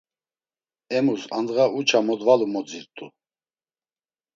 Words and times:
Emus 0.97 1.23
andğa 1.37 1.65
uça 1.79 1.99
modvalu 2.07 2.47
modzirt̆u. 2.53 3.05